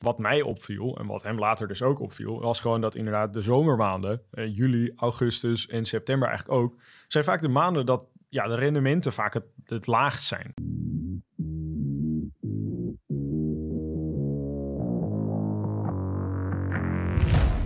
wat 0.00 0.18
mij 0.18 0.42
opviel 0.42 0.96
en 0.98 1.06
wat 1.06 1.22
hem 1.22 1.38
later 1.38 1.68
dus 1.68 1.82
ook 1.82 2.00
opviel, 2.00 2.40
was 2.40 2.60
gewoon 2.60 2.80
dat 2.80 2.94
inderdaad 2.94 3.32
de 3.32 3.42
zomermaanden, 3.42 4.22
eh, 4.30 4.56
juli, 4.56 4.92
augustus 4.96 5.66
en 5.66 5.84
september 5.84 6.28
eigenlijk 6.28 6.58
ook, 6.58 6.74
zijn 7.08 7.24
vaak 7.24 7.40
de 7.40 7.48
maanden 7.48 7.86
dat 7.86 8.06
ja, 8.28 8.46
de 8.46 8.54
rendementen 8.54 9.12
vaak 9.12 9.34
het, 9.34 9.44
het 9.64 9.86
laagst 9.86 10.24
zijn. 10.24 10.54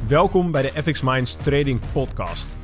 Welkom 0.09 0.51
bij 0.51 0.62
de 0.62 0.82
FX 0.82 1.03
Minds 1.03 1.37
Trading 1.37 1.80
Podcast. 1.93 2.64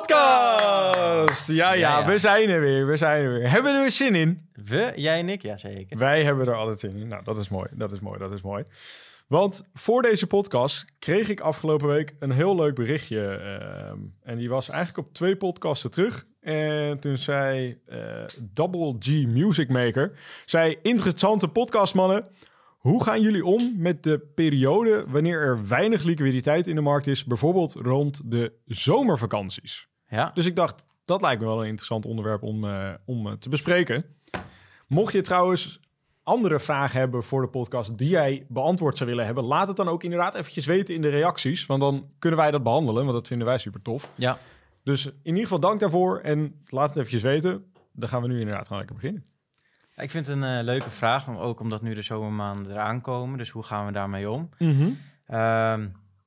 podcast. 0.00 1.48
Ja, 1.48 1.72
ja, 1.72 2.06
we 2.06 2.18
zijn 2.18 2.48
er 2.48 2.60
weer. 2.60 2.86
We 2.86 2.96
zijn 2.96 3.24
er 3.24 3.32
weer. 3.32 3.50
Hebben 3.50 3.70
we 3.70 3.76
er 3.76 3.82
weer 3.82 3.92
zin 3.92 4.14
in? 4.14 4.48
We, 4.52 4.92
jij 4.96 5.18
en 5.18 5.28
ik, 5.28 5.42
ja 5.42 5.56
zeker. 5.56 5.98
Wij 5.98 6.24
hebben 6.24 6.46
er 6.46 6.54
altijd 6.54 6.80
zin 6.80 6.96
in. 6.96 7.08
Nou, 7.08 7.24
dat 7.24 7.38
is 7.38 7.48
mooi. 7.48 7.68
Dat 7.72 7.92
is 7.92 8.00
mooi. 8.00 8.18
Dat 8.18 8.32
is 8.32 8.42
mooi. 8.42 8.64
Want 9.26 9.68
voor 9.74 10.02
deze 10.02 10.26
podcast 10.26 10.84
kreeg 10.98 11.28
ik 11.28 11.40
afgelopen 11.40 11.88
week 11.88 12.14
een 12.18 12.30
heel 12.30 12.56
leuk 12.56 12.74
berichtje. 12.74 13.26
ehm, 13.26 13.98
en 14.22 14.38
die 14.38 14.48
was 14.48 14.70
eigenlijk 14.70 15.06
op 15.08 15.14
twee 15.14 15.36
podcasten 15.36 15.90
terug. 15.90 16.26
En 16.40 16.98
toen 16.98 17.18
zei 17.18 17.78
eh, 17.86 17.98
Double 18.40 18.96
G 18.98 19.08
Music 19.26 19.68
Maker... 19.68 20.18
zei, 20.46 20.78
interessante 20.82 21.48
podcastmannen... 21.48 22.26
Hoe 22.84 23.02
gaan 23.02 23.20
jullie 23.20 23.44
om 23.44 23.72
met 23.76 24.02
de 24.02 24.18
periode 24.34 25.04
wanneer 25.08 25.40
er 25.40 25.66
weinig 25.68 26.02
liquiditeit 26.02 26.66
in 26.66 26.74
de 26.74 26.80
markt 26.80 27.06
is, 27.06 27.24
bijvoorbeeld 27.24 27.74
rond 27.74 28.22
de 28.24 28.52
zomervakanties? 28.64 29.88
Ja, 30.08 30.30
Dus 30.34 30.46
ik 30.46 30.56
dacht, 30.56 30.84
dat 31.04 31.20
lijkt 31.22 31.40
me 31.40 31.46
wel 31.46 31.60
een 31.60 31.66
interessant 31.66 32.06
onderwerp 32.06 32.42
om, 32.42 32.64
eh, 32.64 32.90
om 33.04 33.26
eh, 33.26 33.32
te 33.32 33.48
bespreken. 33.48 34.04
Mocht 34.86 35.12
je 35.12 35.20
trouwens 35.20 35.80
andere 36.22 36.60
vragen 36.60 37.00
hebben 37.00 37.22
voor 37.22 37.42
de 37.42 37.48
podcast 37.48 37.98
die 37.98 38.08
jij 38.08 38.46
beantwoord 38.48 38.96
zou 38.96 39.10
willen 39.10 39.24
hebben, 39.24 39.44
laat 39.44 39.68
het 39.68 39.76
dan 39.76 39.88
ook 39.88 40.02
inderdaad 40.02 40.34
eventjes 40.34 40.66
weten 40.66 40.94
in 40.94 41.02
de 41.02 41.08
reacties, 41.08 41.66
want 41.66 41.80
dan 41.80 42.08
kunnen 42.18 42.38
wij 42.38 42.50
dat 42.50 42.62
behandelen, 42.62 43.02
want 43.02 43.14
dat 43.14 43.26
vinden 43.26 43.46
wij 43.46 43.58
super 43.58 43.82
tof. 43.82 44.12
ja. 44.14 44.38
Dus 44.82 45.06
in 45.06 45.14
ieder 45.22 45.42
geval 45.42 45.60
dank 45.60 45.80
daarvoor 45.80 46.18
en 46.18 46.60
laat 46.64 46.88
het 46.88 46.96
eventjes 46.96 47.22
weten. 47.22 47.64
Dan 47.92 48.08
gaan 48.08 48.22
we 48.22 48.28
nu 48.28 48.38
inderdaad 48.40 48.66
gewoon 48.66 48.78
lekker 48.78 48.96
beginnen. 48.96 49.24
Ik 49.96 50.10
vind 50.10 50.26
het 50.26 50.36
een 50.36 50.58
eh, 50.58 50.64
leuke 50.64 50.90
vraag, 50.90 51.38
ook 51.38 51.60
omdat 51.60 51.82
nu 51.82 51.94
de 51.94 52.02
zomermaanden 52.02 52.72
eraan 52.72 53.00
komen. 53.00 53.38
Dus 53.38 53.50
hoe 53.50 53.62
gaan 53.62 53.86
we 53.86 53.92
daarmee 53.92 54.30
om? 54.30 54.48
Ehm, 55.26 55.86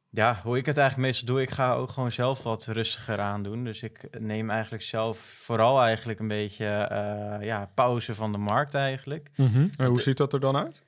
ja, 0.10 0.40
hoe 0.44 0.58
ik 0.58 0.66
het 0.66 0.78
eigenlijk 0.78 1.08
meestal 1.08 1.28
doe, 1.28 1.42
ik 1.42 1.50
ga 1.50 1.74
ook 1.74 1.90
gewoon 1.90 2.12
zelf 2.12 2.44
wat 2.44 2.66
rustiger 2.66 3.20
aan 3.20 3.44
doen. 3.44 3.64
Dus 3.64 3.84
ik 3.84 4.20
neem 4.20 4.50
eigenlijk 4.50 4.84
zelf 4.84 5.18
vooral 5.18 5.82
eigenlijk 5.82 6.20
een 6.20 6.28
beetje 6.28 6.66
eh, 6.66 7.46
ja, 7.46 7.70
pauze 7.74 8.16
van 8.16 8.32
de 8.32 8.38
markt 8.38 8.74
eigenlijk. 8.74 9.30
En 9.78 9.86
hoe 9.86 10.02
ziet 10.02 10.18
dat 10.18 10.34
er 10.34 10.40
dan 10.40 10.58
uit? 10.58 10.86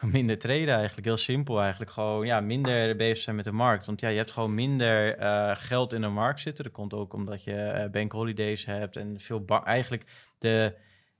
Minder 0.00 0.38
traden 0.38 0.74
eigenlijk, 0.74 1.06
heel 1.06 1.16
simpel 1.16 1.60
eigenlijk. 1.60 1.90
Gewoon 1.90 2.26
ja, 2.26 2.40
minder 2.40 2.96
bezig 2.96 3.18
zijn 3.18 3.36
met 3.36 3.44
de 3.44 3.52
markt. 3.52 3.86
Want 3.86 4.00
ja, 4.00 4.08
je 4.08 4.16
hebt 4.16 4.30
gewoon 4.30 4.54
minder 4.54 5.16
eh, 5.16 5.50
geld 5.54 5.92
in 5.92 6.00
de 6.00 6.08
markt 6.08 6.40
zitten. 6.40 6.64
Dat 6.64 6.72
komt 6.72 6.94
ook 6.94 7.12
omdat 7.12 7.44
je 7.44 7.54
eh 7.54 7.90
bank 7.90 8.12
holidays 8.12 8.64
hebt 8.64 8.96
en 8.96 9.20
veel 9.20 9.44
eigenlijk 9.64 10.04
de 10.38 10.74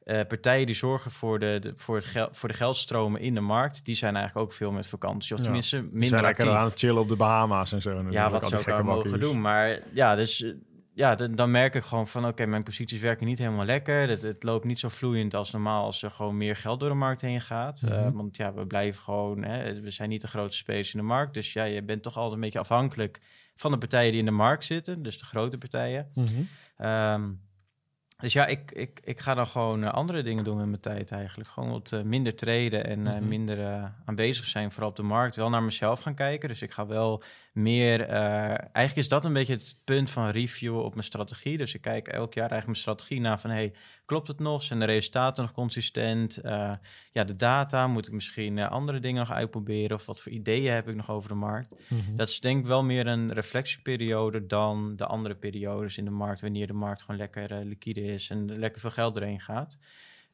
eh, 0.08 0.26
partijen 0.26 0.66
die 0.66 0.74
zorgen 0.74 1.10
voor 1.10 1.38
de, 1.38 1.58
de- 1.60 1.72
voor, 1.74 1.96
het 1.96 2.04
gel- 2.04 2.28
voor 2.32 2.48
de 2.48 2.54
geldstromen 2.54 3.20
in 3.20 3.34
de 3.34 3.40
markt, 3.40 3.84
die 3.84 3.94
zijn 3.94 4.16
eigenlijk 4.16 4.46
ook 4.46 4.52
veel 4.56 4.72
met 4.72 4.86
vakantie. 4.86 5.34
Of 5.36 5.40
tenminste 5.42 5.76
We 5.76 5.88
minder 5.90 6.08
zijn 6.08 6.22
lekker 6.22 6.44
actief. 6.44 6.60
aan 6.60 6.68
het 6.68 6.78
chillen 6.78 7.02
op 7.02 7.08
de 7.08 7.16
Bahama's 7.16 7.72
en 7.72 7.82
zo. 7.82 7.88
natuurlijk, 7.88 8.16
Ja, 8.16 8.30
wat 8.30 8.48
zou 8.48 8.60
ik 8.60 8.66
daar 8.66 8.84
mogen 8.84 9.20
doen? 9.20 9.40
Maar 9.40 9.78
ja, 9.92 10.14
dus 10.14 10.42
eh, 10.42 10.50
ja, 10.94 11.14
dan- 11.14 11.34
dan 11.34 11.50
merk 11.50 11.74
ik 11.74 11.82
gewoon 11.82 12.06
van 12.08 12.26
oké, 12.26 12.46
mijn 12.46 12.62
posities 12.62 13.00
werken 13.00 13.26
niet 13.26 13.38
helemaal 13.38 13.64
lekker. 13.64 14.08
Het, 14.08 14.22
het 14.22 14.42
loopt 14.42 14.64
niet 14.64 14.78
zo 14.78 14.88
vloeiend 14.88 15.34
als 15.34 15.50
normaal 15.50 15.84
als 15.84 16.02
er 16.02 16.10
gewoon 16.10 16.36
meer 16.36 16.56
geld 16.56 16.80
door 16.80 16.88
de 16.88 16.94
markt 16.94 17.20
heen 17.20 17.40
gaat. 17.40 17.82
Eh, 17.82 17.90
Mhm. 18.04 18.12
want 18.12 18.36
ja, 18.36 18.52
we 18.54 18.66
blijven 18.66 19.02
gewoon, 19.02 19.42
hè, 19.44 19.80
we 19.80 19.90
zijn 19.90 20.08
niet 20.08 20.20
de 20.20 20.28
grootste 20.28 20.58
spelers 20.58 20.92
in 20.94 20.98
de 21.00 21.04
markt. 21.06 21.34
Dus 21.34 21.52
ja, 21.52 21.64
je 21.64 21.82
bent 21.82 22.02
toch 22.02 22.16
altijd 22.16 22.34
een 22.34 22.40
beetje 22.40 22.58
afhankelijk 22.58 23.20
van 23.56 23.70
de 23.70 23.78
partijen 23.78 24.10
die 24.10 24.20
in 24.20 24.26
de 24.26 24.30
markt 24.32 24.64
zitten, 24.64 25.02
dus 25.02 25.18
de 25.18 25.24
grote 25.24 25.58
partijen. 25.58 26.12
Ehm, 26.76 27.30
dus 28.22 28.32
ja, 28.32 28.46
ik, 28.46 28.70
ik, 28.72 29.00
ik 29.04 29.20
ga 29.20 29.34
dan 29.34 29.46
gewoon 29.46 29.84
eh, 29.84 29.90
andere 29.90 30.22
dingen 30.22 30.44
doen 30.44 30.56
met 30.56 30.66
mijn 30.66 30.80
tijd 30.80 31.10
eigenlijk. 31.10 31.48
Gewoon 31.50 31.70
wat 31.70 31.92
eh, 31.92 32.02
minder 32.02 32.34
treden 32.36 32.86
en 32.86 33.06
eh, 33.06 33.14
Mhm. 33.14 33.28
minder 33.28 33.92
aanwezig 34.04 34.44
zijn, 34.44 34.70
vooral 34.72 34.90
op 34.90 34.96
de 34.96 35.02
markt. 35.02 35.36
Wel 35.36 35.50
naar 35.50 35.62
mezelf 35.62 36.00
gaan 36.00 36.14
kijken. 36.14 36.48
Dus 36.48 36.62
ik 36.62 36.70
ga 36.72 36.86
wel 36.86 37.22
meer... 37.52 38.06
eigenlijk 38.08 38.96
is 38.96 39.08
dat 39.08 39.24
een 39.24 39.32
beetje 39.32 39.52
het 39.52 39.80
punt 39.84 40.10
van 40.10 40.28
reviewen 40.30 40.84
op 40.84 40.92
mijn 40.92 41.04
strategie. 41.04 41.58
Dus 41.58 41.74
ik 41.74 41.80
kijk 41.80 42.08
elk 42.08 42.34
jaar 42.34 42.50
eigenlijk 42.50 42.66
mijn 42.66 42.76
strategie 42.96 43.20
na 43.20 43.38
van... 43.38 43.50
hey, 43.50 43.72
klopt 44.08 44.28
het 44.28 44.38
nog? 44.38 44.62
Zijn 44.62 44.78
de 44.78 44.84
resultaten 44.84 45.42
nog 45.42 45.52
consistent? 45.52 46.36
Eh, 46.36 46.72
ja, 47.12 47.24
de 47.24 47.36
data, 47.36 47.86
moet 47.86 48.06
ik 48.06 48.12
misschien 48.12 48.58
eh, 48.58 48.70
andere 48.70 49.00
dingen 49.00 49.18
nog 49.18 49.32
uitproberen? 49.32 49.96
Of 49.96 50.06
wat 50.06 50.20
voor 50.20 50.32
ideeën 50.32 50.72
heb 50.72 50.88
ik 50.88 50.94
nog 50.94 51.10
over 51.10 51.28
de 51.28 51.34
markt? 51.34 51.74
Mhm. 51.88 52.16
Dat 52.16 52.28
is 52.28 52.40
denk 52.40 52.60
ik 52.60 52.66
wel 52.66 52.84
meer 52.84 53.06
een 53.06 53.32
reflectieperiode 53.32 54.46
dan 54.46 54.96
de 54.96 55.06
andere 55.06 55.34
periodes 55.34 55.98
in 55.98 56.04
de 56.04 56.10
markt, 56.10 56.40
wanneer 56.40 56.66
de 56.66 56.72
markt 56.72 57.02
gewoon 57.02 57.20
lekker 57.20 57.50
eh, 57.50 57.64
liquide 57.64 58.02
is 58.02 58.30
en 58.30 58.50
er 58.50 58.58
lekker 58.58 58.80
veel 58.80 58.90
geld 58.90 59.16
erheen 59.16 59.40
gaat. 59.40 59.78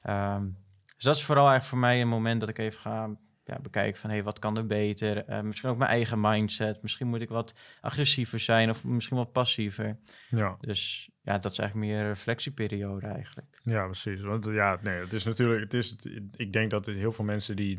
Ehm, 0.02 0.46
dus 0.94 1.04
dat 1.04 1.16
is 1.16 1.24
vooral 1.24 1.48
eigenlijk 1.48 1.70
voor 1.70 1.88
mij 1.88 2.00
een 2.00 2.08
moment 2.08 2.40
dat 2.40 2.48
ik 2.48 2.58
even 2.58 2.80
ga 2.80 3.10
ja, 3.44 3.58
bekijken 3.60 4.00
van 4.00 4.10
hey, 4.10 4.22
wat 4.22 4.38
kan 4.38 4.56
er 4.56 4.66
beter? 4.66 5.44
Misschien 5.44 5.70
ook 5.70 5.78
mijn 5.78 5.90
eigen 5.90 6.20
mindset. 6.20 6.82
Misschien 6.82 7.08
moet 7.08 7.20
ik 7.20 7.28
wat 7.28 7.54
agressiever 7.80 8.38
zijn 8.38 8.70
of 8.70 8.84
misschien 8.84 9.16
wat 9.16 9.32
passiever. 9.32 9.98
Ja. 10.30 10.56
Dus 10.60 11.10
ja, 11.24 11.38
dat 11.38 11.52
is 11.52 11.58
eigenlijk 11.58 11.90
meer 11.90 12.00
een 12.00 12.08
reflectieperiode 12.08 13.06
eigenlijk. 13.06 13.60
Ja, 13.62 13.84
precies. 13.84 14.20
Want 14.20 14.44
ja, 14.44 14.78
nee, 14.82 14.98
het 14.98 15.12
is 15.12 15.24
natuurlijk, 15.24 15.60
het 15.60 15.74
is, 15.74 15.96
ik 16.36 16.52
denk 16.52 16.70
dat 16.70 16.86
heel 16.86 17.12
veel 17.12 17.24
mensen 17.24 17.56
die 17.56 17.78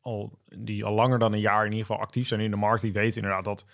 al, 0.00 0.38
die 0.58 0.84
al 0.84 0.94
langer 0.94 1.18
dan 1.18 1.32
een 1.32 1.40
jaar 1.40 1.64
in 1.64 1.70
ieder 1.70 1.86
geval 1.86 2.02
actief 2.02 2.26
zijn 2.26 2.40
in 2.40 2.50
de 2.50 2.56
markt, 2.56 2.82
die 2.82 2.92
weten 2.92 3.22
inderdaad 3.22 3.44
dat 3.44 3.66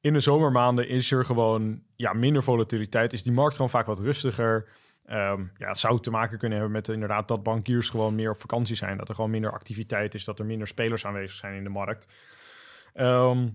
in 0.00 0.12
de 0.12 0.20
zomermaanden 0.20 0.88
is 0.88 1.12
er 1.12 1.24
gewoon 1.24 1.82
ja, 1.96 2.12
minder 2.12 2.42
volatiliteit, 2.42 3.12
is 3.12 3.22
die 3.22 3.32
markt 3.32 3.54
gewoon 3.54 3.70
vaak 3.70 3.86
wat 3.86 3.98
rustiger. 3.98 4.68
Ehm, 5.04 5.44
ja, 5.56 5.68
het 5.68 5.78
zou 5.78 6.00
te 6.00 6.10
maken 6.10 6.38
kunnen 6.38 6.58
hebben 6.58 6.76
met 6.76 6.88
inderdaad 6.88 7.28
dat 7.28 7.42
bankiers 7.42 7.88
gewoon 7.88 8.14
meer 8.14 8.30
op 8.30 8.40
vakantie 8.40 8.76
zijn, 8.76 8.96
dat 8.96 9.08
er 9.08 9.14
gewoon 9.14 9.30
minder 9.30 9.52
activiteit 9.52 10.14
is, 10.14 10.24
dat 10.24 10.38
er 10.38 10.46
minder 10.46 10.66
spelers 10.66 11.06
aanwezig 11.06 11.38
zijn 11.38 11.54
in 11.54 11.64
de 11.64 11.70
markt. 11.70 12.06
Ehm, 12.94 13.48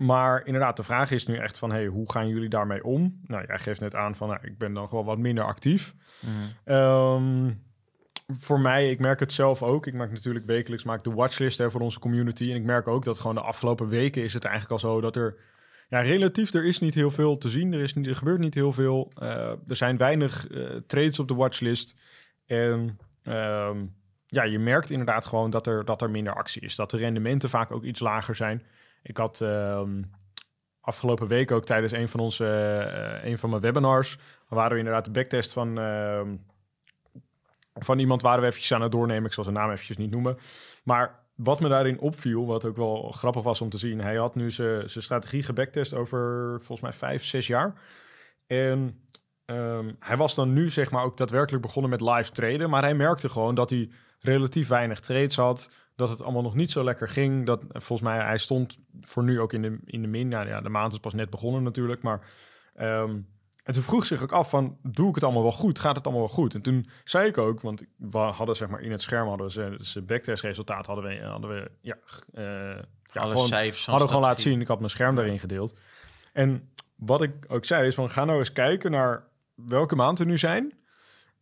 maar 0.00 0.46
inderdaad, 0.46 0.76
de 0.76 0.82
vraag 0.82 1.10
is 1.10 1.26
nu 1.26 1.36
echt 1.36 1.58
van, 1.58 1.70
hey, 1.70 1.86
hoe 1.86 2.12
gaan 2.12 2.28
jullie 2.28 2.48
daarmee 2.48 2.84
om? 2.84 3.20
Nou, 3.26 3.44
jij 3.46 3.58
geeft 3.58 3.80
net 3.80 3.94
aan 3.94 4.16
van, 4.16 4.28
nou, 4.28 4.40
ik 4.42 4.58
ben 4.58 4.74
dan 4.74 4.88
gewoon 4.88 5.04
wat 5.04 5.18
minder 5.18 5.44
actief. 5.44 5.94
Ehm, 6.64 7.50
voor 8.26 8.60
mij, 8.60 8.90
ik 8.90 8.98
merk 8.98 9.20
het 9.20 9.32
zelf 9.32 9.62
ook. 9.62 9.86
Ik 9.86 9.94
maak 9.94 10.10
natuurlijk 10.10 10.46
wekelijks 10.46 10.84
maak 10.84 11.04
de 11.04 11.12
watchlist 11.12 11.58
hè, 11.58 11.70
voor 11.70 11.80
onze 11.80 11.98
community. 11.98 12.50
En 12.50 12.56
ik 12.56 12.64
merk 12.64 12.88
ook 12.88 13.04
dat 13.04 13.18
gewoon 13.18 13.34
de 13.34 13.40
afgelopen 13.40 13.88
weken 13.88 14.22
is 14.22 14.34
het 14.34 14.44
eigenlijk 14.44 14.72
al 14.82 14.90
zo 14.90 15.00
dat 15.00 15.16
er... 15.16 15.36
Ja, 15.88 16.00
relatief, 16.00 16.54
er 16.54 16.64
is 16.64 16.80
niet 16.80 16.94
heel 16.94 17.10
veel 17.10 17.38
te 17.38 17.50
zien. 17.50 17.72
Er, 17.72 17.80
is 17.80 17.94
niet, 17.94 18.06
er 18.06 18.16
gebeurt 18.16 18.40
niet 18.40 18.54
heel 18.54 18.72
veel. 18.72 19.12
Eh, 19.14 19.50
er 19.68 19.76
zijn 19.76 19.96
weinig 19.96 20.48
eh, 20.48 20.76
trades 20.86 21.18
op 21.18 21.28
de 21.28 21.34
watchlist. 21.34 21.96
En 22.46 22.98
ehm, 23.22 23.84
ja, 24.26 24.42
je 24.42 24.58
merkt 24.58 24.90
inderdaad 24.90 25.26
gewoon 25.26 25.50
dat 25.50 25.66
er, 25.66 25.84
dat 25.84 26.02
er 26.02 26.10
minder 26.10 26.34
actie 26.34 26.62
is. 26.62 26.76
Dat 26.76 26.90
de 26.90 26.96
rendementen 26.96 27.48
vaak 27.48 27.70
ook 27.70 27.84
iets 27.84 28.00
lager 28.00 28.36
zijn. 28.36 28.62
Ik 29.02 29.16
had 29.16 29.40
ehm, 29.40 30.02
afgelopen 30.80 31.28
week 31.28 31.50
ook 31.50 31.64
tijdens 31.64 31.92
een 31.92 32.08
van, 32.08 32.20
onze, 32.20 32.46
eh, 32.46 33.30
een 33.30 33.38
van 33.38 33.50
mijn 33.50 33.62
webinars... 33.62 34.18
waren 34.48 34.72
we 34.72 34.78
inderdaad 34.78 35.04
de 35.04 35.10
backtest 35.10 35.52
van... 35.52 35.78
ehm, 35.78 36.36
van 37.74 37.98
iemand 37.98 38.22
waren 38.22 38.40
we 38.40 38.46
eventjes 38.46 38.72
aan 38.72 38.82
het 38.82 38.92
doornemen. 38.92 39.24
Ik 39.24 39.32
zal 39.32 39.44
zijn 39.44 39.56
naam 39.56 39.70
eventjes 39.70 39.96
niet 39.96 40.10
noemen. 40.10 40.38
Maar 40.84 41.18
wat 41.34 41.60
me 41.60 41.68
daarin 41.68 42.00
opviel, 42.00 42.46
wat 42.46 42.64
ook 42.64 42.76
wel 42.76 43.10
grappig 43.10 43.42
was 43.42 43.60
om 43.60 43.68
te 43.68 43.78
zien... 43.78 44.00
hij 44.00 44.16
had 44.16 44.34
nu 44.34 44.50
zijn 44.50 44.90
zijn 44.90 45.04
strategie 45.04 45.42
gebacktest 45.42 45.94
over 45.94 46.18
volgens 46.58 46.80
mij 46.80 46.92
vijf, 46.92 47.24
zes 47.24 47.46
jaar. 47.46 47.74
En 48.46 49.04
ehm, 49.50 49.92
hij 49.98 50.16
was 50.16 50.34
dan 50.34 50.52
nu 50.52 50.70
zeg 50.70 50.90
maar 50.90 51.04
ook 51.04 51.16
daadwerkelijk 51.16 51.62
begonnen 51.62 51.90
met 51.90 52.00
live 52.00 52.30
traden... 52.30 52.70
maar 52.70 52.82
hij 52.82 52.94
merkte 52.94 53.28
gewoon 53.28 53.54
dat 53.54 53.70
hij 53.70 53.90
relatief 54.20 54.68
weinig 54.68 55.00
trades 55.00 55.36
had... 55.36 55.70
dat 55.96 56.08
het 56.08 56.22
allemaal 56.22 56.42
nog 56.42 56.54
niet 56.54 56.70
zo 56.70 56.84
lekker 56.84 57.08
ging. 57.08 57.46
Dat, 57.46 57.64
volgens 57.68 58.08
mij, 58.08 58.18
hij 58.18 58.38
stond 58.38 58.78
voor 59.00 59.22
nu 59.22 59.40
ook 59.40 59.52
in 59.52 59.62
de, 59.62 59.78
in 59.84 60.02
de 60.02 60.08
min. 60.08 60.28
Nou 60.28 60.48
ja, 60.48 60.60
de 60.60 60.68
maand 60.68 60.92
is 60.92 60.98
pas 60.98 61.14
net 61.14 61.30
begonnen 61.30 61.62
natuurlijk, 61.62 62.02
maar... 62.02 62.20
ehm, 62.74 63.16
en 63.64 63.72
toen 63.76 63.82
vroeg 63.82 64.06
zich 64.06 64.22
ook 64.22 64.32
af 64.32 64.50
van, 64.50 64.78
doe 64.82 65.08
ik 65.08 65.14
het 65.14 65.24
allemaal 65.24 65.42
wel 65.42 65.52
goed? 65.52 65.78
Gaat 65.78 65.96
het 65.96 66.04
allemaal 66.04 66.24
wel 66.24 66.34
goed? 66.34 66.54
En 66.54 66.62
toen 66.62 66.88
zei 67.04 67.28
ik 67.28 67.38
ook, 67.38 67.60
want 67.60 67.82
we 67.96 68.18
hadden 68.18 68.56
zeg 68.56 68.68
maar 68.68 68.80
in 68.80 68.90
het 68.90 69.00
scherm 69.00 69.28
hadden 69.28 69.46
we 69.46 69.76
zijn 69.78 70.06
backtest-resultaat 70.06 70.86
hadden 70.86 71.04
we, 71.04 71.24
hadden 71.24 71.50
we 71.50 71.70
ja, 71.80 71.96
eh, 72.32 72.82
ja 73.12 73.26
gewoon, 73.26 73.46
cijfers 73.46 73.86
hadden 73.86 74.04
we 74.06 74.12
gewoon 74.12 74.26
laten 74.26 74.42
zien. 74.42 74.60
Ik 74.60 74.66
had 74.66 74.78
mijn 74.78 74.90
scherm 74.90 75.14
daarin 75.14 75.38
gedeeld. 75.38 75.74
En 76.32 76.72
wat 76.96 77.22
ik 77.22 77.32
ook 77.48 77.64
zei 77.64 77.86
is 77.86 77.94
van 77.94 78.10
ga 78.10 78.24
nou 78.24 78.38
eens 78.38 78.52
kijken 78.52 78.90
naar 78.90 79.28
welke 79.66 79.96
maand 79.96 80.18
we 80.18 80.24
nu 80.24 80.38
zijn. 80.38 80.78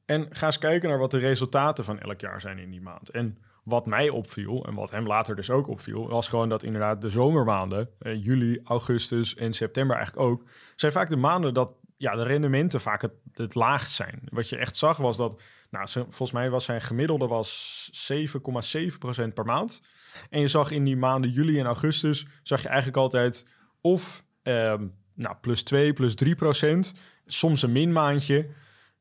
En 0.04 0.26
ga 0.30 0.46
eens 0.46 0.58
kijken 0.58 0.88
naar 0.88 0.98
wat 0.98 1.10
de 1.10 1.18
resultaten 1.18 1.84
van 1.84 1.98
elk 1.98 2.20
jaar 2.20 2.40
zijn 2.40 2.58
in 2.58 2.70
die 2.70 2.80
maand. 2.80 3.10
En 3.10 3.38
wat 3.64 3.86
mij 3.86 4.08
opviel, 4.08 4.64
en 4.66 4.74
wat 4.74 4.90
hem 4.90 5.06
later 5.06 5.36
dus 5.36 5.50
ook 5.50 5.68
opviel, 5.68 6.08
was 6.08 6.28
gewoon 6.28 6.48
dat 6.48 6.62
inderdaad 6.62 7.00
de 7.00 7.10
zomermaanden, 7.10 7.90
eh, 7.98 8.24
juli, 8.24 8.60
augustus 8.64 9.34
en 9.34 9.52
september 9.52 9.96
eigenlijk 9.96 10.26
ook, 10.26 10.44
zijn 10.76 10.92
vaak 10.92 11.08
de 11.08 11.16
maanden 11.16 11.54
dat 11.54 11.72
ja, 11.96 12.14
de 12.14 12.22
rendementen 12.22 12.80
vaak 12.80 13.02
het, 13.02 13.12
het 13.32 13.54
laagst 13.54 13.92
zijn. 13.92 14.22
Wat 14.24 14.48
je 14.48 14.56
echt 14.56 14.76
zag 14.76 14.96
was 14.96 15.16
dat, 15.16 15.42
nou, 15.70 15.88
volgens 15.88 16.32
mij 16.32 16.50
was 16.50 16.64
zijn 16.64 16.80
gemiddelde 16.80 17.26
was 17.26 17.90
7,7% 18.12 19.34
per 19.34 19.44
maand. 19.44 19.82
En 20.30 20.40
je 20.40 20.48
zag 20.48 20.70
in 20.70 20.84
die 20.84 20.96
maanden 20.96 21.30
juli 21.30 21.58
en 21.58 21.66
augustus, 21.66 22.26
zag 22.42 22.62
je 22.62 22.68
eigenlijk 22.68 22.96
altijd 22.96 23.46
of 23.80 24.24
ehm, 24.42 24.86
nou, 25.14 25.36
plus 25.40 25.62
2, 25.62 25.92
plus 25.92 26.14
3 26.14 26.34
procent, 26.34 26.94
soms 27.28 27.62
een 27.62 27.72
minmaandje. 27.72 28.48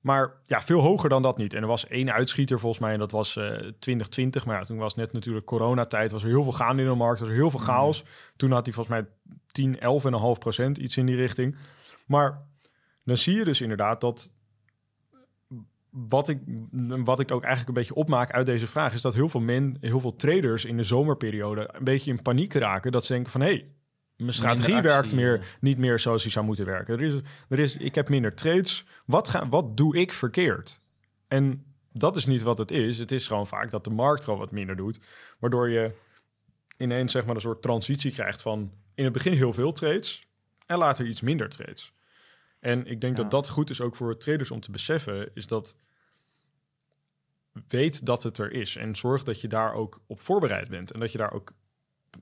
Maar 0.01 0.33
ja, 0.45 0.61
veel 0.61 0.81
hoger 0.81 1.09
dan 1.09 1.21
dat 1.21 1.37
niet. 1.37 1.53
En 1.53 1.61
er 1.61 1.67
was 1.67 1.87
één 1.87 2.13
uitschieter 2.13 2.59
volgens 2.59 2.81
mij 2.81 2.93
en 2.93 2.99
dat 2.99 3.11
was 3.11 3.35
uh, 3.35 3.45
2020. 3.45 4.45
Maar 4.45 4.57
ja, 4.59 4.63
toen 4.63 4.77
was 4.77 4.95
net 4.95 5.13
natuurlijk 5.13 5.45
coronatijd. 5.45 6.11
Was 6.11 6.23
er 6.23 6.29
heel 6.29 6.43
veel 6.43 6.51
gaande 6.51 6.81
in 6.81 6.87
de 6.87 6.95
markt. 6.95 7.19
Was 7.19 7.29
er 7.29 7.35
heel 7.35 7.49
veel 7.49 7.59
mm. 7.59 7.65
chaos. 7.65 8.03
Toen 8.35 8.51
had 8.51 8.65
hij 8.65 8.73
volgens 8.73 8.95
mij 8.95 9.07
10, 9.47 9.75
11,5 9.75 9.79
procent, 10.39 10.77
iets 10.77 10.97
in 10.97 11.05
die 11.05 11.15
richting. 11.15 11.55
Maar 12.05 12.45
dan 13.03 13.17
zie 13.17 13.35
je 13.35 13.43
dus 13.43 13.61
inderdaad 13.61 14.01
dat 14.01 14.31
wat 15.89 16.27
ik, 16.27 16.39
wat 17.03 17.19
ik 17.19 17.31
ook 17.31 17.43
eigenlijk 17.43 17.67
een 17.67 17.83
beetje 17.83 17.95
opmaak 17.95 18.31
uit 18.31 18.45
deze 18.45 18.67
vraag, 18.67 18.93
is 18.93 19.01
dat 19.01 19.13
heel 19.13 19.29
veel 19.29 19.41
men, 19.41 19.77
heel 19.79 19.99
veel 19.99 20.15
traders 20.15 20.65
in 20.65 20.77
de 20.77 20.83
zomerperiode 20.83 21.69
een 21.71 21.83
beetje 21.83 22.11
in 22.11 22.21
paniek 22.21 22.53
raken. 22.53 22.91
Dat 22.91 23.05
ze 23.05 23.13
denken 23.13 23.31
van 23.31 23.41
hé, 23.41 23.47
hey, 23.47 23.71
mijn 24.17 24.33
strategie 24.33 24.81
werkt 24.81 25.13
meer, 25.13 25.57
niet 25.59 25.77
meer 25.77 25.99
zoals 25.99 26.23
hij 26.23 26.31
zou 26.31 26.45
moeten 26.45 26.65
werken. 26.65 26.93
Er 26.93 27.01
is, 27.01 27.21
er 27.49 27.59
is, 27.59 27.75
ik 27.75 27.95
heb 27.95 28.09
minder 28.09 28.35
trades. 28.35 28.85
Wat, 29.05 29.29
ga, 29.29 29.49
wat 29.49 29.77
doe 29.77 29.97
ik 29.97 30.13
verkeerd? 30.13 30.81
En 31.27 31.65
dat 31.91 32.15
is 32.15 32.25
niet 32.25 32.41
wat 32.41 32.57
het 32.57 32.71
is. 32.71 32.97
Het 32.97 33.11
is 33.11 33.27
gewoon 33.27 33.47
vaak 33.47 33.71
dat 33.71 33.83
de 33.83 33.89
markt 33.89 34.23
gewoon 34.23 34.39
wat 34.39 34.51
minder 34.51 34.75
doet. 34.75 34.99
Waardoor 35.39 35.69
je 35.69 35.91
ineens 36.77 37.11
zeg 37.11 37.25
maar 37.25 37.35
een 37.35 37.41
soort 37.41 37.61
transitie 37.61 38.11
krijgt 38.11 38.41
van 38.41 38.71
in 38.95 39.03
het 39.03 39.13
begin 39.13 39.33
heel 39.33 39.53
veel 39.53 39.71
trades 39.71 40.27
en 40.65 40.77
later 40.77 41.05
iets 41.05 41.21
minder 41.21 41.49
trades. 41.49 41.93
En 42.59 42.85
ik 42.85 43.01
denk 43.01 43.15
dat 43.15 43.31
dat 43.31 43.49
goed 43.49 43.69
is 43.69 43.81
ook 43.81 43.95
voor 43.95 44.17
traders 44.17 44.51
om 44.51 44.59
te 44.59 44.71
beseffen, 44.71 45.29
is 45.33 45.47
dat 45.47 45.77
weet 47.67 48.05
dat 48.05 48.23
het 48.23 48.37
er 48.37 48.51
is 48.51 48.75
en 48.75 48.95
zorg 48.95 49.23
dat 49.23 49.41
je 49.41 49.47
daar 49.47 49.73
ook 49.73 50.01
op 50.07 50.19
voorbereid 50.19 50.69
bent 50.69 50.91
en 50.91 50.99
dat 50.99 51.11
je 51.11 51.17
daar 51.17 51.33
ook 51.33 51.53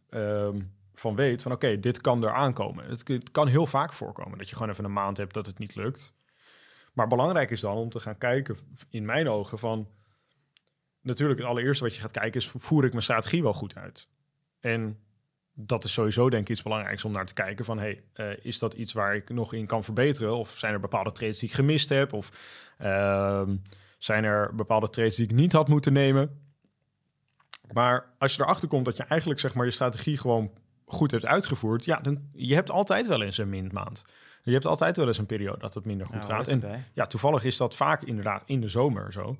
ehm, 0.10 0.62
van 1.00 1.16
weet 1.16 1.42
van 1.42 1.52
oké, 1.52 1.80
dit 1.80 2.02
kan 2.02 2.24
er 2.24 2.34
aankomen. 2.34 2.86
Het, 2.86 3.32
kan 3.32 3.48
heel 3.48 3.66
vaak 3.66 3.94
voorkomen 3.94 4.38
dat 4.38 4.50
je 4.50 4.56
gewoon 4.56 4.72
even 4.72 4.86
een 4.86 4.94
maand 4.94 5.18
hebt 5.18 5.34
dat 5.34 5.46
het 5.46 5.60
niet 5.60 5.76
lukt. 5.76 6.14
Maar 6.94 7.08
belangrijk 7.08 7.52
is 7.52 7.60
dan 7.60 7.76
om 7.76 7.90
te 7.90 8.00
gaan 8.00 8.18
kijken, 8.18 8.58
in 8.90 9.06
mijn 9.06 9.30
ogen, 9.30 9.60
van 9.60 9.88
natuurlijk 11.02 11.40
het 11.40 11.48
allereerste 11.48 11.84
wat 11.84 11.96
je 11.96 12.02
gaat 12.02 12.12
kijken 12.12 12.42
is, 12.42 12.48
voer 12.48 12.86
ik 12.86 12.92
mijn 12.92 13.04
strategie 13.04 13.44
wel 13.44 13.54
goed 13.54 13.76
uit? 13.76 14.10
En 14.60 15.00
dat 15.54 15.84
is 15.84 15.94
sowieso 15.94 16.30
denk 16.30 16.44
ik 16.44 16.50
iets 16.50 16.64
belangrijks 16.64 17.06
om 17.06 17.12
naar 17.12 17.26
te 17.26 17.34
kijken 17.34 17.66
van 17.66 17.80
hey, 17.80 18.04
uh, 18.16 18.32
is 18.42 18.60
dat 18.60 18.74
iets 18.74 18.94
waar 18.94 19.16
ik 19.16 19.30
nog 19.30 19.54
in 19.54 19.66
kan 19.66 19.84
verbeteren? 19.84 20.38
Of 20.38 20.58
zijn 20.58 20.74
er 20.74 20.80
bepaalde 20.80 21.12
trades 21.12 21.40
die 21.40 21.50
ik 21.50 21.56
gemist 21.56 21.90
heb? 21.90 22.14
Of 22.14 22.32
uh, 22.82 23.50
zijn 23.98 24.24
er 24.24 24.56
bepaalde 24.56 24.90
trades 24.90 25.16
die 25.16 25.26
ik 25.26 25.36
niet 25.36 25.52
had 25.52 25.68
moeten 25.68 25.94
nemen? 25.94 26.44
Maar 27.74 28.14
als 28.18 28.36
je 28.36 28.42
erachter 28.42 28.68
komt 28.68 28.86
dat 28.86 28.98
je 28.98 29.04
eigenlijk 29.04 29.40
zeg 29.40 29.54
maar 29.54 29.66
je 29.66 29.72
strategie 29.72 30.18
gewoon 30.18 30.52
goed 30.86 31.12
hebt 31.12 31.26
uitgevoerd, 31.26 31.86
ja, 31.86 32.00
dan 32.00 32.30
je 32.34 32.54
hebt 32.54 32.72
altijd 32.72 33.08
wel 33.08 33.22
eens 33.22 33.38
een 33.38 33.50
min 33.50 33.70
maand. 33.74 34.06
Je 34.44 34.52
hebt 34.52 34.66
altijd 34.66 34.98
wel 34.98 35.08
eens 35.08 35.18
een 35.18 35.26
periode 35.26 35.60
dat 35.60 35.74
het 35.74 35.86
minder 35.86 36.08
goed 36.08 36.26
gaat. 36.26 36.48
En 36.48 36.86
ja, 36.94 37.06
toevallig 37.06 37.44
is 37.44 37.58
dat 37.58 37.76
vaak 37.76 38.04
inderdaad 38.04 38.44
in 38.46 38.62
de 38.62 38.68
zomer 38.68 39.12
zo. 39.12 39.38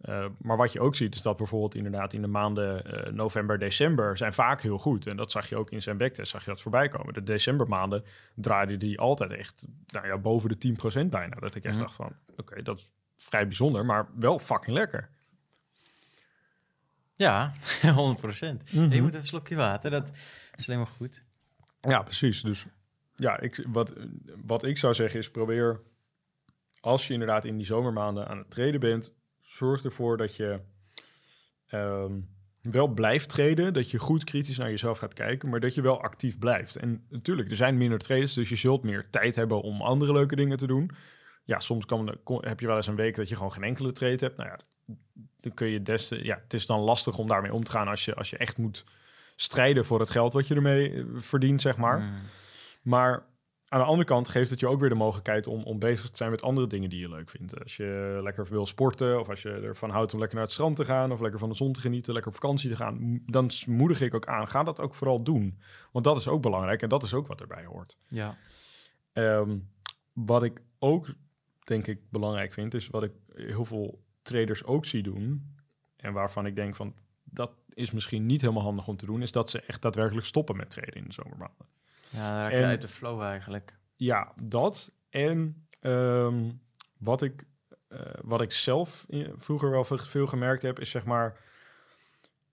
Uh, 0.00 0.26
maar 0.38 0.56
wat 0.56 0.72
je 0.72 0.80
ook 0.80 0.94
ziet, 0.94 1.14
is 1.14 1.22
dat 1.22 1.36
bijvoorbeeld 1.36 1.74
inderdaad 1.74 2.12
in 2.12 2.22
de 2.22 2.28
maanden 2.28 2.82
uh, 2.86 3.12
november, 3.12 3.58
december 3.58 4.16
zijn 4.16 4.32
vaak 4.32 4.60
heel 4.60 4.78
goed. 4.78 5.06
En 5.06 5.16
dat 5.16 5.30
zag 5.30 5.48
je 5.48 5.56
ook 5.56 5.70
in 5.70 5.82
zijn 5.82 5.96
backtest, 5.96 6.30
zag 6.30 6.44
je 6.44 6.50
dat 6.50 6.60
voorbij 6.60 6.88
komen. 6.88 7.14
De 7.14 7.22
decembermaanden 7.22 8.04
draaide 8.34 8.76
die 8.76 8.98
altijd 8.98 9.32
echt 9.32 9.66
nou 9.86 10.06
ja, 10.06 10.18
boven 10.18 10.58
de 10.58 10.76
10% 11.04 11.06
bijna. 11.06 11.34
Dat 11.34 11.54
ik 11.54 11.64
echt 11.64 11.74
mm 11.74 11.80
dacht 11.80 11.94
van, 11.94 12.12
oké, 12.36 12.62
dat 12.62 12.78
is 12.78 12.92
vrij 13.16 13.46
bijzonder, 13.46 13.84
maar 13.84 14.08
wel 14.14 14.38
fucking 14.38 14.76
lekker. 14.76 15.10
Ja, 17.16 17.54
100%. 17.82 17.86
Mm 17.90 18.58
-hmm. 18.70 18.92
Je 18.92 19.02
moet 19.02 19.14
een 19.14 19.26
slokje 19.26 19.56
water, 19.56 19.90
dat 19.90 20.10
is 20.56 20.68
alleen 20.68 20.80
maar 20.80 20.90
goed. 20.96 21.24
Ja, 21.80 22.02
precies. 22.02 22.42
Dus 22.42 22.66
ja, 23.14 23.40
ik, 23.40 23.64
wat, 23.68 23.92
wat 24.46 24.64
ik 24.64 24.78
zou 24.78 24.94
zeggen 24.94 25.20
is 25.20 25.30
probeer, 25.30 25.80
als 26.80 27.06
je 27.06 27.12
inderdaad 27.12 27.44
in 27.44 27.56
die 27.56 27.66
zomermaanden 27.66 28.28
aan 28.28 28.38
het 28.38 28.50
treden 28.50 28.80
bent 28.80 29.14
zorg 29.40 29.84
ervoor 29.84 30.16
dat 30.16 30.36
je 30.36 30.60
ehm, 31.66 32.20
wel 32.62 32.88
blijft 32.88 33.28
treden, 33.28 33.72
dat 33.72 33.90
je 33.90 33.98
goed 33.98 34.24
kritisch 34.24 34.58
naar 34.58 34.70
jezelf 34.70 34.98
gaat 34.98 35.14
kijken, 35.14 35.48
maar 35.48 35.60
dat 35.60 35.74
je 35.74 35.80
wel 35.80 36.02
actief 36.02 36.38
blijft. 36.38 36.76
En 36.76 37.06
natuurlijk, 37.08 37.50
er 37.50 37.56
zijn 37.56 37.76
minder 37.76 37.98
trades, 37.98 38.34
dus 38.34 38.48
je 38.48 38.56
zult 38.56 38.82
meer 38.82 39.10
tijd 39.10 39.34
hebben 39.34 39.62
om 39.62 39.82
andere 39.82 40.12
leuke 40.12 40.36
dingen 40.36 40.56
te 40.56 40.66
doen. 40.66 40.90
Ja, 41.44 41.58
soms 41.58 41.84
kan, 41.84 42.18
heb 42.40 42.60
je 42.60 42.66
wel 42.66 42.76
eens 42.76 42.86
een 42.86 42.96
week 42.96 43.16
dat 43.16 43.28
je 43.28 43.36
gewoon 43.36 43.52
geen 43.52 43.62
enkele 43.62 43.92
trade 43.92 44.24
hebt. 44.24 44.36
Nou 44.36 44.48
ja, 44.48 44.58
dan 45.46 45.54
kun 45.54 45.68
je 45.68 45.82
des 45.82 46.08
te, 46.08 46.24
ja, 46.24 46.40
het 46.42 46.54
is 46.54 46.66
dan 46.66 46.80
lastig 46.80 47.18
om 47.18 47.28
daarmee 47.28 47.52
om 47.52 47.64
te 47.64 47.70
gaan 47.70 47.88
als 47.88 48.04
je, 48.04 48.14
als 48.14 48.30
je 48.30 48.36
echt 48.36 48.56
moet 48.56 48.84
strijden 49.36 49.84
voor 49.84 50.00
het 50.00 50.10
geld 50.10 50.32
wat 50.32 50.46
je 50.46 50.54
ermee 50.54 50.92
eh, 50.92 51.04
verdient, 51.14 51.60
zeg 51.60 51.76
maar. 51.76 51.98
Mm. 51.98 52.14
Maar 52.82 53.26
aan 53.68 53.80
de 53.80 53.86
andere 53.86 54.08
kant 54.08 54.28
geeft 54.28 54.50
het 54.50 54.60
je 54.60 54.68
ook 54.68 54.80
weer 54.80 54.88
de 54.88 54.94
mogelijkheid 54.94 55.46
om, 55.46 55.62
om 55.62 55.78
bezig 55.78 56.10
te 56.10 56.16
zijn 56.16 56.30
met 56.30 56.42
andere 56.42 56.66
dingen 56.66 56.90
die 56.90 57.00
je 57.00 57.08
leuk 57.08 57.30
vindt. 57.30 57.62
Als 57.62 57.76
je 57.76 58.20
lekker 58.22 58.46
wil 58.46 58.66
sporten 58.66 59.20
of 59.20 59.28
als 59.28 59.42
je 59.42 59.50
ervan 59.50 59.90
houdt 59.90 60.12
om 60.12 60.18
lekker 60.18 60.36
naar 60.36 60.46
het 60.46 60.54
strand 60.54 60.76
te 60.76 60.84
gaan 60.84 61.12
of 61.12 61.20
lekker 61.20 61.38
van 61.38 61.48
de 61.48 61.54
zon 61.54 61.72
te 61.72 61.80
genieten, 61.80 62.12
lekker 62.12 62.30
op 62.30 62.38
vakantie 62.40 62.70
te 62.70 62.76
gaan, 62.76 63.22
dan 63.26 63.50
moedig 63.66 64.00
ik 64.00 64.14
ook 64.14 64.26
aan. 64.26 64.48
Ga 64.48 64.62
dat 64.62 64.80
ook 64.80 64.94
vooral 64.94 65.22
doen. 65.22 65.58
Want 65.92 66.04
dat 66.04 66.16
is 66.16 66.28
ook 66.28 66.42
belangrijk 66.42 66.82
en 66.82 66.88
dat 66.88 67.02
is 67.02 67.14
ook 67.14 67.26
wat 67.26 67.40
erbij 67.40 67.64
hoort. 67.64 67.98
Ja. 68.08 68.36
Ehm, 69.12 69.58
wat 70.12 70.42
ik 70.42 70.60
ook 70.78 71.06
denk 71.64 71.86
ik 71.86 72.00
belangrijk 72.10 72.52
vind, 72.52 72.74
is 72.74 72.88
wat 72.88 73.02
ik 73.02 73.12
heel 73.34 73.64
veel 73.64 74.04
traders 74.26 74.64
ook 74.64 74.86
zie 74.86 75.02
doen 75.02 75.54
en 75.96 76.12
waarvan 76.12 76.46
ik 76.46 76.56
denk 76.56 76.76
van 76.76 76.94
dat 77.24 77.50
is 77.74 77.90
misschien 77.90 78.26
niet 78.26 78.40
helemaal 78.40 78.62
handig 78.62 78.88
om 78.88 78.96
te 78.96 79.06
doen, 79.06 79.22
is 79.22 79.32
dat 79.32 79.50
ze 79.50 79.60
echt 79.60 79.82
daadwerkelijk 79.82 80.26
stoppen 80.26 80.56
met 80.56 80.70
traden 80.70 80.94
in 80.94 81.04
de 81.04 81.12
zomermaanden. 81.12 81.66
Ja, 82.10 82.42
raak 82.42 82.52
je 82.52 82.64
uit 82.64 82.82
de 82.82 82.88
flow 82.88 83.22
eigenlijk. 83.22 83.78
Ja, 83.94 84.32
dat. 84.40 84.92
En 85.10 85.66
ehm, 85.80 86.50
wat, 86.98 87.22
ik, 87.22 87.44
uh, 87.88 88.00
wat 88.22 88.40
ik 88.40 88.52
zelf 88.52 89.06
vroeger 89.36 89.70
wel 89.70 89.84
veel 89.84 90.26
gemerkt 90.26 90.62
heb, 90.62 90.80
is 90.80 90.90
zeg 90.90 91.04
maar 91.04 91.40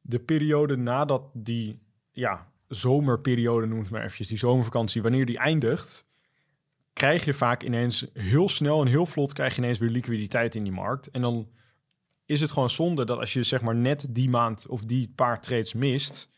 de 0.01 0.19
periode 0.19 0.75
nadat 0.75 1.29
die 1.33 1.81
ja, 2.11 2.51
zomerperiode, 2.67 3.65
noem 3.65 3.79
het 3.79 3.89
maar 3.89 4.03
eventjes, 4.03 4.27
die 4.27 4.37
zomervakantie, 4.37 5.01
wanneer 5.01 5.25
die 5.25 5.37
eindigt, 5.37 6.05
krijg 6.93 7.25
je 7.25 7.33
vaak 7.33 7.63
ineens 7.63 8.05
heel 8.13 8.49
snel 8.49 8.81
en 8.81 8.87
heel 8.87 9.05
vlot 9.05 9.33
krijg 9.33 9.55
je 9.55 9.61
ineens 9.61 9.79
weer 9.79 9.89
liquiditeit 9.89 10.55
in 10.55 10.63
die 10.63 10.73
markt. 10.73 11.11
En 11.11 11.21
dan 11.21 11.49
is 12.25 12.41
het 12.41 12.51
gewoon 12.51 12.69
zonde 12.69 13.05
dat 13.05 13.19
als 13.19 13.33
je 13.33 13.43
zeg 13.43 13.61
maar 13.61 13.75
net 13.75 14.07
die 14.09 14.29
maand 14.29 14.67
of 14.67 14.81
die 14.81 15.11
paar 15.15 15.41
trades 15.41 15.73
mist, 15.73 16.29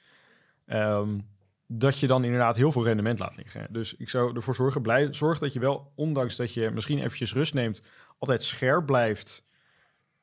um, 0.68 1.28
dat 1.68 2.00
je 2.00 2.08
dan 2.08 2.24
inderdaad 2.24 2.56
heel 2.56 2.72
veel 2.72 2.84
rendement 2.84 3.20
laat 3.20 3.38
liggen. 3.38 3.68
Dus 3.70 3.96
ik 3.96 4.10
zou 4.10 4.36
ervoor 4.36 4.56
zorgen, 4.56 4.82
blij, 4.82 5.14
zorg 5.14 5.40
dat 5.40 5.54
je 5.54 5.60
wel, 5.60 5.92
ondanks 5.96 6.36
dat 6.36 6.54
je 6.54 6.72
misschien 6.72 7.00
eventjes 7.00 7.34
rust 7.34 7.54
neemt, 7.54 7.82
altijd 8.20 8.44
scherp 8.44 8.86
blijft 8.86 9.46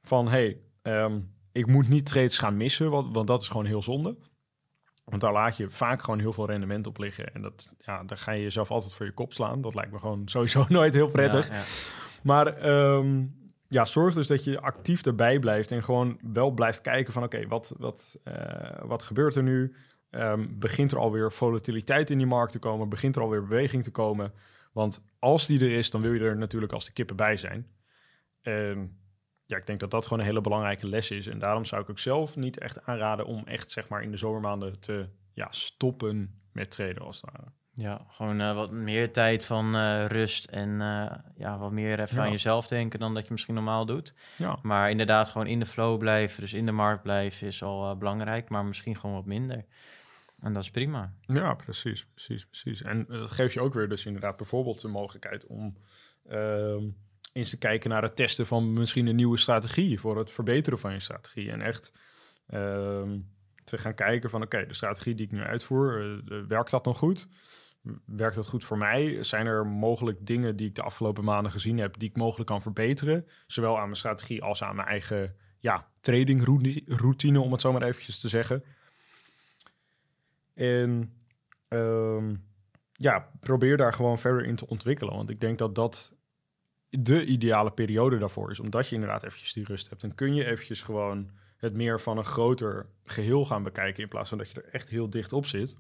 van, 0.03 0.29
hey, 0.29 0.61
ehm, 0.83 1.21
ik 1.53 1.67
moet 1.67 1.89
niet 1.89 2.07
trades 2.07 2.39
gaan 2.39 2.57
missen, 2.57 2.91
want, 2.91 3.15
want 3.15 3.27
dat 3.27 3.43
is 3.43 3.49
gewoon 3.49 3.67
heel 3.67 3.83
zonde. 3.83 4.17
Want 5.05 5.21
daar 5.21 5.33
laat 5.33 5.57
je 5.57 5.71
vaak 5.71 6.03
gewoon 6.03 6.19
heel 6.19 6.33
veel 6.33 6.47
rendement 6.47 6.87
op 6.87 6.99
liggen. 6.99 7.35
En 7.35 7.43
dat, 7.43 7.73
ja, 7.79 8.05
daar 8.05 8.17
ga 8.17 8.33
je 8.33 8.43
jezelf 8.43 8.71
altijd 8.71 8.93
voor 8.93 9.07
je 9.07 9.13
kop 9.13 9.33
slaan. 9.33 9.61
Dat 9.61 9.75
lijkt 9.75 9.93
me 9.93 9.99
gewoon 9.99 10.23
sowieso 10.25 10.65
nooit 10.69 10.95
heel 10.95 11.09
prettig. 11.09 11.49
Ja, 11.49 11.55
ja. 11.55 11.63
Maar 12.23 12.47
ehm, 12.47 13.25
ja, 13.73 13.85
zorg 13.85 14.15
dus 14.15 14.27
dat 14.27 14.45
je 14.45 14.61
actief 14.61 15.07
erbij 15.07 15.39
blijft 15.39 15.73
en 15.73 15.83
gewoon 15.83 16.19
wel 16.33 16.51
blijft 16.51 16.81
kijken 16.81 17.13
van 17.13 17.23
oké, 17.23 17.47
wat, 17.47 17.75
wat, 17.79 18.19
uh, 18.25 18.35
wat 18.85 19.03
gebeurt 19.03 19.35
er 19.35 19.43
nu? 19.43 19.75
um, 20.13 20.59
begint 20.59 20.93
er 20.93 20.99
alweer 20.99 21.33
volatiliteit 21.33 22.11
in 22.11 22.19
die 22.19 22.27
markt 22.27 22.53
te 22.53 22.59
komen, 22.59 22.89
begint 22.89 23.17
er 23.17 23.23
alweer 23.23 23.43
beweging 23.43 23.83
te 23.83 23.91
komen. 23.91 24.33
Want 24.73 25.05
als 25.19 25.47
die 25.47 25.61
er 25.61 25.73
is, 25.73 25.91
dan 25.91 26.03
wil 26.03 26.13
je 26.13 26.21
er 26.21 26.37
natuurlijk 26.37 26.73
als 26.73 26.85
de 26.85 26.93
kippen 26.93 27.17
bij 27.17 27.37
zijn. 27.37 27.67
En 28.43 29.01
ja, 29.47 29.57
ik 29.57 29.67
denk 29.67 29.81
dat 29.81 29.91
dat 29.91 30.05
gewoon 30.05 30.19
een 30.19 30.29
hele 30.29 30.41
belangrijke 30.41 30.87
les 30.87 31.11
is. 31.11 31.27
En 31.27 31.39
daarom 31.39 31.65
zou 31.65 31.83
ik 31.83 31.91
ook 31.91 31.99
zelf 31.99 32.37
niet 32.37 32.59
echt 32.59 32.87
aanraden 32.87 33.27
om 33.27 33.47
echt 33.47 33.71
zeg 33.71 33.89
maar 33.89 34.03
in 34.03 34.11
de 34.11 34.17
zomermaanden 34.17 34.81
te 34.81 35.09
ja, 35.33 35.47
stoppen 35.51 36.41
met 36.53 36.71
traden 36.71 37.03
als 37.03 37.21
het. 37.21 37.62
Ja, 37.75 38.07
gewoon 38.09 38.41
uh, 38.41 38.55
wat 38.55 38.71
meer 38.71 39.13
tijd 39.13 39.45
van 39.45 39.77
uh, 39.77 40.07
rust 40.07 40.45
en 40.45 40.69
uh, 40.69 41.13
ja, 41.37 41.59
wat 41.59 41.73
meer 41.73 42.01
even 42.01 42.17
ja. 42.17 42.23
aan 42.23 42.31
jezelf 42.31 42.67
denken 42.67 42.99
dan 42.99 43.15
dat 43.15 43.25
je 43.25 43.33
misschien 43.33 43.55
normaal 43.55 43.87
doet. 43.87 44.15
Ja. 44.37 44.59
Maar 44.63 44.91
inderdaad 44.91 45.29
gewoon 45.29 45.47
in 45.47 45.59
de 45.59 45.67
flow 45.67 45.99
blijven, 45.99 46.41
dus 46.41 46.53
in 46.53 46.67
de 46.67 46.73
markt 46.73 47.03
blijven 47.03 47.47
is 47.47 47.63
al 47.63 47.97
belangrijk, 47.97 48.49
maar 48.49 48.65
misschien 48.65 48.97
gewoon 48.97 49.17
wat 49.17 49.27
minder. 49.27 49.65
En 50.43 50.53
dat 50.53 50.63
is 50.63 50.71
prima. 50.71 51.13
Ja, 51.21 51.55
precies, 51.55 52.07
precies, 52.07 52.47
precies. 52.47 52.83
En 52.83 53.07
dat 53.09 53.31
geeft 53.31 53.53
je 53.55 53.61
ook 53.61 53.75
weer 53.75 53.89
dus 53.89 54.07
inderdaad 54.07 54.37
bijvoorbeeld 54.37 54.81
de 54.81 54.89
mogelijkheid 54.89 55.47
om 55.47 55.77
ehm, 56.29 56.85
eens 57.33 57.51
te 57.51 57.59
kijken 57.59 57.91
naar 57.91 58.03
het 58.03 58.17
testen 58.17 58.47
van 58.47 58.73
misschien 58.73 59.07
een 59.07 59.17
nieuwe 59.17 59.39
strategie 59.39 60.01
voor 60.01 60.19
het 60.19 60.31
verbeteren 60.31 60.79
van 60.79 60.93
je 60.93 61.01
strategie. 61.01 61.51
En 61.51 61.61
echt 61.61 61.93
ehm, 62.47 63.19
te 63.65 63.79
gaan 63.79 63.95
kijken 63.95 64.31
van 64.31 64.43
oké, 64.43 64.67
de 64.67 64.75
strategie 64.75 65.15
die 65.15 65.27
ik 65.27 65.33
nu 65.33 65.43
uitvoer, 65.43 66.01
eh, 66.01 66.39
eh, 66.39 66.47
werkt 66.47 66.71
dat 66.71 66.85
nog 66.85 66.99
goed? 66.99 67.27
Werkt 68.07 68.35
dat 68.35 68.47
goed 68.47 68.65
voor 68.65 68.79
mij? 68.79 69.23
Zijn 69.23 69.47
er 69.47 69.67
mogelijk 69.67 70.27
dingen 70.27 70.57
die 70.57 70.69
ik 70.69 70.75
de 70.75 70.83
afgelopen 70.83 71.25
maanden 71.25 71.53
gezien 71.53 71.79
heb 71.79 71.99
die 71.99 72.09
ik 72.09 72.17
mogelijk 72.17 72.49
kan 72.49 72.63
verbeteren? 72.63 73.27
Zowel 73.47 73.77
aan 73.77 73.85
mijn 73.85 73.97
strategie 73.97 74.43
als 74.43 74.63
aan 74.63 74.77
mijn 74.77 74.89
eigen 74.89 75.37
ja, 75.59 75.89
trading 76.01 76.45
routine, 76.87 77.41
om 77.41 77.53
het 77.53 77.61
zo 77.61 77.73
maar 77.73 77.83
eventjes 77.83 78.21
te 78.21 78.29
zeggen. 78.29 78.65
En 80.55 81.13
ehm, 81.69 82.35
ja, 82.93 83.31
probeer 83.41 83.77
daar 83.77 83.93
gewoon 83.93 84.19
verder 84.19 84.45
in 84.45 84.57
te 84.57 84.67
ontwikkelen. 84.67 85.15
Want 85.15 85.31
ik 85.31 85.41
denk 85.41 85.59
dat 85.59 85.75
dat 85.75 86.17
de 86.89 87.25
ideale 87.25 87.73
periode 87.73 88.19
daarvoor 88.19 88.51
is. 88.51 88.61
Omdat 88.61 88.89
je 88.89 88.95
inderdaad 88.95 89.23
eventjes 89.23 89.53
die 89.53 89.65
rust 89.65 89.89
hebt. 89.89 90.01
Dan 90.01 90.15
kun 90.15 90.35
je 90.35 90.45
eventjes 90.45 90.83
gewoon 90.83 91.31
het 91.57 91.75
meer 91.75 92.01
van 92.01 92.19
een 92.19 92.25
groter 92.25 92.87
geheel 93.05 93.45
gaan 93.45 93.63
bekijken... 93.63 94.03
in 94.03 94.09
plaats 94.09 94.29
van 94.29 94.39
dat 94.39 94.51
je 94.51 94.63
er 94.63 94.73
echt 94.73 94.89
heel 94.89 95.11
dicht 95.11 95.33
op 95.33 95.47
zit. 95.47 95.77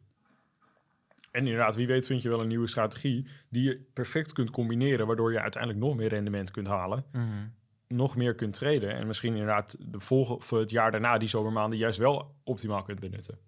En 1.32 1.46
inderdaad, 1.46 1.74
wie 1.74 1.86
weet 1.86 2.06
vind 2.06 2.22
je 2.22 2.28
wel 2.28 2.40
een 2.40 2.48
nieuwe 2.48 2.66
strategie... 2.66 3.26
die 3.48 3.62
je 3.62 3.90
perfect 3.92 4.32
kunt 4.32 4.50
combineren... 4.50 5.06
waardoor 5.06 5.32
je 5.32 5.40
uiteindelijk 5.40 5.84
nog 5.84 5.96
meer 5.96 6.08
rendement 6.08 6.50
kunt 6.50 6.66
halen... 6.66 7.04
Mhm. 7.12 7.46
nog 7.88 8.16
meer 8.16 8.34
kunt 8.34 8.54
traden... 8.54 8.94
en 8.94 9.06
misschien 9.06 9.32
inderdaad 9.32 9.76
de 9.80 10.00
volgende, 10.00 10.42
voor 10.42 10.60
het 10.60 10.70
jaar 10.70 10.90
daarna... 10.90 11.18
die 11.18 11.28
zomermaanden 11.28 11.78
juist 11.78 11.98
wel 11.98 12.34
optimaal 12.44 12.82
kunt 12.82 13.00
benutten. 13.00 13.38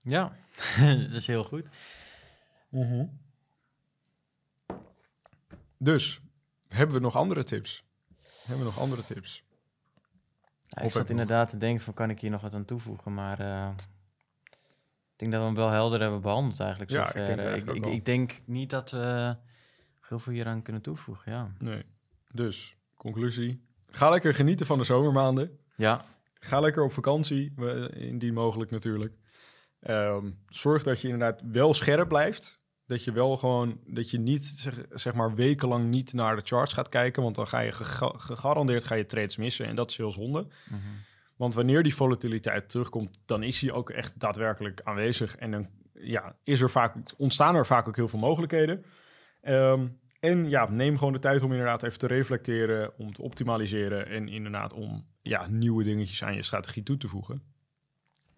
Ja, 0.00 0.36
dat 1.08 1.12
is 1.12 1.26
heel 1.26 1.44
goed. 1.44 1.68
Mhm. 2.68 3.06
Dus, 5.78 6.20
hebben 6.68 6.96
we 6.96 7.02
nog 7.02 7.16
andere 7.16 7.44
tips? 7.44 7.84
Hebben 8.42 8.64
we 8.66 8.72
nog 8.72 8.80
andere 8.80 9.02
tips? 9.02 9.44
Ja, 10.68 10.82
ik 10.82 10.90
zat 10.90 11.10
inderdaad 11.10 11.50
te 11.50 11.58
denken 11.58 11.84
van, 11.84 11.94
kan 11.94 12.10
ik 12.10 12.20
hier 12.20 12.30
nog 12.30 12.40
wat 12.40 12.54
aan 12.54 12.64
toevoegen? 12.64 13.14
Maar 13.14 13.40
uh, 13.40 13.68
ik 15.16 15.22
denk 15.22 15.32
dat 15.32 15.40
we 15.40 15.46
hem 15.46 15.56
wel 15.56 15.70
helder 15.70 16.00
hebben 16.00 16.20
behandeld 16.20 16.60
eigenlijk. 16.60 16.90
Ja, 16.90 17.14
ik 17.14 17.26
denk, 17.26 17.40
ik, 17.40 17.74
ik, 17.74 17.86
ik, 17.86 18.04
denk 18.04 18.40
niet 18.44 18.70
dat 18.70 18.90
we 18.90 19.36
heel 20.00 20.18
veel 20.18 20.32
hieraan 20.32 20.62
kunnen 20.62 20.82
toevoegen, 20.82 21.32
ja. 21.32 21.52
Nee. 21.58 21.82
Dus, 22.32 22.76
conclusie. 22.94 23.64
Ga 23.86 24.10
lekker 24.10 24.34
genieten 24.34 24.66
van 24.66 24.78
de 24.78 24.84
zomermaanden. 24.84 25.58
Ja. 25.76 26.04
Ga 26.34 26.60
lekker 26.60 26.82
op 26.82 26.92
vakantie, 26.92 27.54
indien 27.94 28.34
mogelijk 28.34 28.70
natuurlijk. 28.70 29.14
Um, 29.80 30.38
zorg 30.48 30.82
dat 30.82 31.00
je 31.00 31.08
inderdaad 31.08 31.40
wel 31.50 31.74
scherp 31.74 32.08
blijft. 32.08 32.60
Dat 32.86 33.04
je 33.04 33.12
wel 33.12 33.36
gewoon, 33.36 33.80
dat 33.86 34.10
je 34.10 34.18
niet 34.18 34.46
zeg, 34.46 34.74
zeg 34.90 35.14
maar 35.14 35.34
wekenlang 35.34 35.88
niet 35.88 36.12
naar 36.12 36.36
de 36.36 36.42
charts 36.44 36.72
gaat 36.72 36.88
kijken. 36.88 37.22
Want 37.22 37.34
dan 37.34 37.48
ga 37.48 37.60
je 37.60 37.72
gegarandeerd 37.72 38.84
ga 38.84 38.94
je 38.94 39.04
trades 39.04 39.36
missen. 39.36 39.66
En 39.66 39.76
dat 39.76 39.90
is 39.90 39.96
heel 39.96 40.12
zonde. 40.12 40.46
Mhm. 40.68 40.80
Want 41.36 41.54
wanneer 41.54 41.82
die 41.82 41.94
volatiliteit 41.94 42.68
terugkomt, 42.68 43.18
dan 43.26 43.42
is 43.42 43.58
die 43.58 43.72
ook 43.72 43.90
echt 43.90 44.20
daadwerkelijk 44.20 44.80
aanwezig. 44.84 45.36
En 45.36 45.50
dan 45.50 45.68
ja, 45.92 46.36
is 46.44 46.60
er 46.60 46.70
vaak, 46.70 46.94
ontstaan 47.16 47.54
er 47.54 47.66
vaak 47.66 47.88
ook 47.88 47.96
heel 47.96 48.08
veel 48.08 48.18
mogelijkheden. 48.18 48.84
Ehm, 49.42 49.86
en 50.20 50.48
ja, 50.48 50.70
neem 50.70 50.98
gewoon 50.98 51.12
de 51.12 51.18
tijd 51.18 51.42
om 51.42 51.50
inderdaad 51.50 51.82
even 51.82 51.98
te 51.98 52.06
reflecteren, 52.06 52.98
om 52.98 53.12
te 53.12 53.22
optimaliseren 53.22 54.06
en 54.06 54.28
inderdaad 54.28 54.72
om 54.72 55.04
ja, 55.22 55.46
nieuwe 55.50 55.84
dingetjes 55.84 56.24
aan 56.24 56.34
je 56.34 56.42
strategie 56.42 56.82
toe 56.82 56.96
te 56.96 57.08
voegen. 57.08 57.42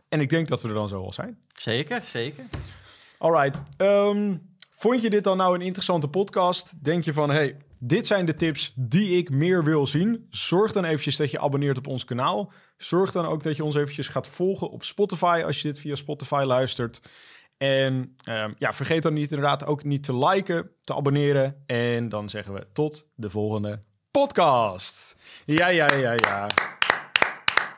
En 0.08 0.20
ik 0.20 0.30
denk 0.30 0.48
dat 0.48 0.62
we 0.62 0.68
er 0.68 0.74
dan 0.74 0.88
zo 0.88 1.02
al 1.02 1.12
zijn. 1.12 1.38
Zeker, 1.54 2.02
zeker. 2.02 2.44
Alright. 3.18 3.62
Um, 3.76 4.48
vond 4.70 5.02
je 5.02 5.10
dit 5.10 5.24
dan 5.24 5.36
nou 5.36 5.54
een 5.54 5.60
interessante 5.60 6.08
podcast? 6.08 6.84
Denk 6.84 7.04
je 7.04 7.12
van, 7.12 7.30
hey, 7.30 7.56
dit 7.78 8.06
zijn 8.06 8.26
de 8.26 8.34
tips 8.34 8.72
die 8.76 9.16
ik 9.16 9.30
meer 9.30 9.64
wil 9.64 9.86
zien? 9.86 10.26
Zorg 10.30 10.72
dan 10.72 10.84
eventjes 10.84 11.16
dat 11.16 11.30
je 11.30 11.40
abonneert 11.40 11.78
op 11.78 11.86
ons 11.86 12.04
kanaal. 12.04 12.52
Zorg 12.76 13.12
dan 13.12 13.26
ook 13.26 13.42
dat 13.42 13.56
je 13.56 13.64
ons 13.64 13.76
eventjes 13.76 14.08
gaat 14.08 14.26
volgen 14.26 14.70
op 14.70 14.84
Spotify 14.84 15.42
als 15.46 15.62
je 15.62 15.68
dit 15.68 15.80
via 15.80 15.94
Spotify 15.94 16.42
luistert. 16.46 17.00
En 17.56 18.16
um, 18.24 18.54
ja, 18.58 18.72
vergeet 18.72 19.02
dan 19.02 19.12
niet 19.12 19.30
inderdaad 19.30 19.66
ook 19.66 19.84
niet 19.84 20.02
te 20.02 20.16
liken, 20.16 20.70
te 20.80 20.94
abonneren. 20.94 21.62
En 21.66 22.08
dan 22.08 22.30
zeggen 22.30 22.54
we 22.54 22.66
tot 22.72 23.08
de 23.14 23.30
volgende 23.30 23.82
podcast. 24.10 25.16
Ja, 25.44 25.68
ja, 25.68 25.94
ja, 25.94 26.12
ja. 26.12 26.46